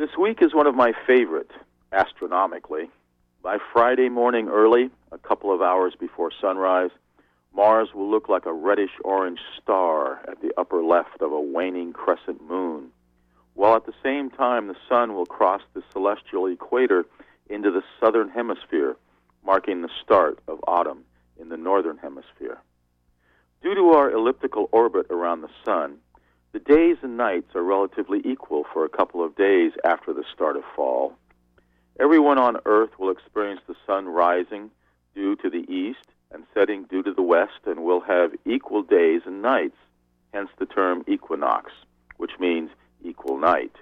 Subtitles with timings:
[0.00, 1.50] This week is one of my favorite,
[1.92, 2.88] astronomically.
[3.42, 6.88] By Friday morning early, a couple of hours before sunrise,
[7.54, 11.92] Mars will look like a reddish orange star at the upper left of a waning
[11.92, 12.86] crescent moon,
[13.52, 17.04] while at the same time the sun will cross the celestial equator
[17.50, 18.96] into the southern hemisphere,
[19.44, 21.04] marking the start of autumn
[21.38, 22.58] in the northern hemisphere.
[23.62, 25.98] Due to our elliptical orbit around the sun,
[26.52, 30.56] the days and nights are relatively equal for a couple of days after the start
[30.56, 31.14] of fall.
[32.00, 34.70] Everyone on Earth will experience the sun rising
[35.14, 39.22] due to the east and setting due to the west and will have equal days
[39.26, 39.76] and nights,
[40.32, 41.72] hence the term equinox,
[42.16, 42.70] which means
[43.04, 43.76] equal night.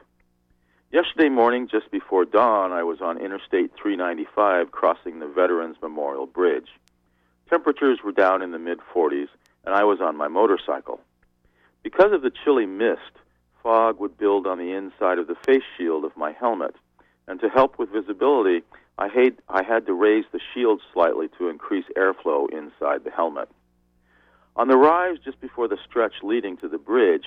[0.90, 6.68] Yesterday morning, just before dawn, I was on Interstate 395 crossing the Veterans Memorial Bridge.
[7.48, 9.28] Temperatures were down in the mid 40s,
[9.64, 11.00] and I was on my motorcycle.
[11.82, 13.12] Because of the chilly mist,
[13.62, 16.74] fog would build on the inside of the face shield of my helmet,
[17.26, 18.62] and to help with visibility,
[18.98, 23.48] I had, I had to raise the shield slightly to increase airflow inside the helmet.
[24.56, 27.26] On the rise just before the stretch leading to the bridge,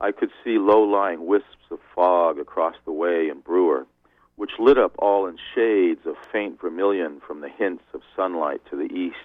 [0.00, 3.86] I could see low lying wisps of fog across the way in Brewer,
[4.36, 8.76] which lit up all in shades of faint vermilion from the hints of sunlight to
[8.76, 9.16] the east.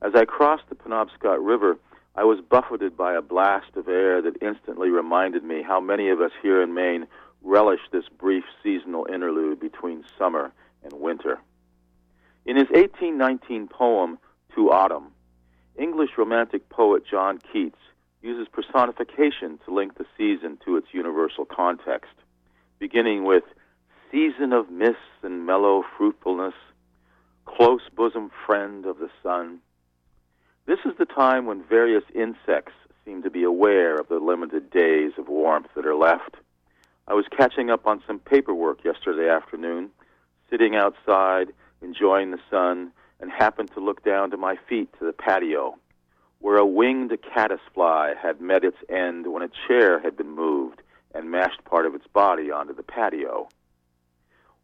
[0.00, 1.76] As I crossed the Penobscot River,
[2.18, 6.20] I was buffeted by a blast of air that instantly reminded me how many of
[6.20, 7.06] us here in Maine
[7.42, 10.50] relish this brief seasonal interlude between summer
[10.82, 11.38] and winter.
[12.44, 14.18] In his 1819 poem,
[14.56, 15.12] To Autumn,
[15.78, 17.78] English romantic poet John Keats
[18.20, 22.10] uses personification to link the season to its universal context,
[22.80, 23.44] beginning with
[24.10, 26.54] season of mists and mellow fruitfulness,
[27.44, 29.60] close bosom friend of the sun.
[30.68, 35.12] This is the time when various insects seem to be aware of the limited days
[35.16, 36.36] of warmth that are left.
[37.06, 39.88] I was catching up on some paperwork yesterday afternoon
[40.50, 45.12] sitting outside, enjoying the sun, and happened to look down to my feet to the
[45.14, 45.78] patio,
[46.40, 50.82] where a winged caddisfly had met its end when a chair had been moved
[51.14, 53.48] and mashed part of its body onto the patio.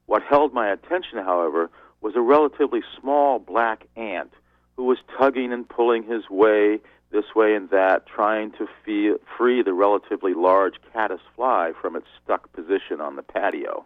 [0.05, 1.71] What held my attention, however,
[2.03, 4.35] was a relatively small black ant
[4.77, 6.81] who was tugging and pulling his way
[7.15, 13.01] this way and that, trying to free the relatively large caddisfly from its stuck position
[13.01, 13.85] on the patio.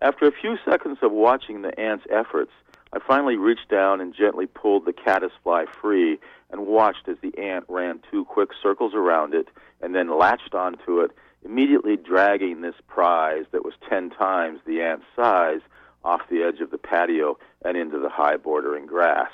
[0.00, 2.52] After a few seconds of watching the ant's efforts,
[2.92, 6.18] I finally reached down and gently pulled the caddisfly free
[6.50, 9.48] and watched as the ant ran two quick circles around it
[9.82, 11.10] and then latched onto it,
[11.44, 15.60] immediately dragging this prize that was ten times the ant's size
[16.04, 19.32] off the edge of the patio and into the high bordering grass.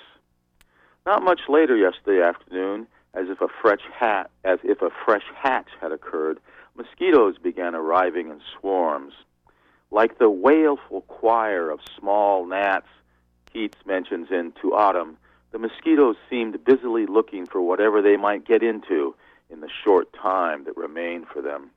[1.07, 5.69] Not much later yesterday afternoon, as if a fresh hat as if a fresh hatch
[5.81, 6.39] had occurred,
[6.77, 9.13] mosquitoes began arriving in swarms.
[9.91, 12.89] Like the wailful choir of small gnats
[13.53, 15.17] Keats mentions in To Autumn,
[15.53, 19.15] the mosquitoes seemed busily looking for whatever they might get into
[19.49, 21.71] in the short time that remained for them.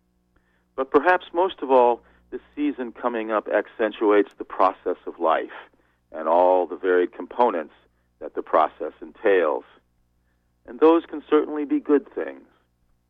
[0.76, 2.02] But perhaps most of all,
[2.32, 5.70] this season coming up accentuates the process of life
[6.12, 7.74] and all the varied components
[8.20, 8.94] that the process
[9.28, 9.64] entails.
[10.68, 12.44] And those can certainly be good things.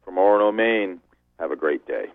[0.04, 1.00] From Orono, Maine,
[1.40, 2.06] have a great day.